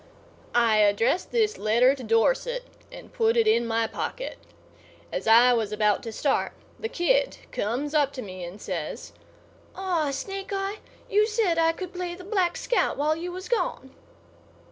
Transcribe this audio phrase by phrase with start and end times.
[0.55, 4.39] I addressed this letter to Dorset, and put it in my pocket.
[5.11, 9.13] As I was about to start, the kid comes up to me and says:
[9.75, 13.91] "Aw, Snake eye, you said I could play the Black Scout while you was gone."